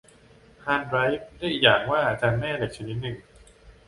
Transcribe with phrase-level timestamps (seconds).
[0.65, 3.15] ฮาร์ดไดรฟ์ เรียกอีกอย่างว่าจานแม่เหล็กชนิดแข็ง